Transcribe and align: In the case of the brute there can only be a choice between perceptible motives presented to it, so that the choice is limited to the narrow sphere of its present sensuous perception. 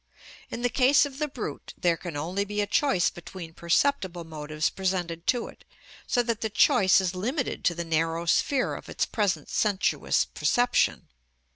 In 0.49 0.63
the 0.63 0.69
case 0.69 1.05
of 1.05 1.19
the 1.19 1.27
brute 1.27 1.75
there 1.77 1.95
can 1.95 2.17
only 2.17 2.43
be 2.43 2.59
a 2.59 2.65
choice 2.65 3.11
between 3.11 3.53
perceptible 3.53 4.23
motives 4.23 4.67
presented 4.71 5.27
to 5.27 5.47
it, 5.47 5.63
so 6.07 6.23
that 6.23 6.41
the 6.41 6.49
choice 6.49 6.99
is 6.99 7.13
limited 7.13 7.63
to 7.65 7.75
the 7.75 7.85
narrow 7.85 8.25
sphere 8.25 8.73
of 8.73 8.89
its 8.89 9.05
present 9.05 9.47
sensuous 9.47 10.25
perception. 10.25 11.07